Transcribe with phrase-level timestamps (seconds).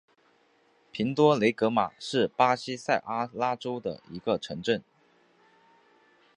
[0.91, 4.83] 平多雷塔马是巴西塞阿拉州的一个市镇。